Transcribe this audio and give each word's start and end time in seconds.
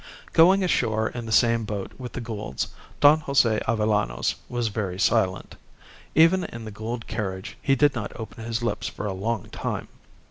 Going 0.33 0.63
ashore 0.63 1.09
in 1.09 1.27
the 1.27 1.31
same 1.31 1.63
boat 1.63 1.91
with 1.99 2.13
the 2.13 2.21
Goulds, 2.21 2.69
Don 3.01 3.19
Jose 3.19 3.59
Avellanos 3.67 4.33
was 4.49 4.69
very 4.69 4.99
silent. 4.99 5.57
Even 6.15 6.43
in 6.45 6.65
the 6.65 6.71
Gould 6.71 7.05
carriage 7.05 7.55
he 7.61 7.75
did 7.75 7.93
not 7.93 8.11
open 8.19 8.43
his 8.43 8.63
lips 8.63 8.87
for 8.87 9.05
a 9.05 9.13
long 9.13 9.47
time. 9.51 9.89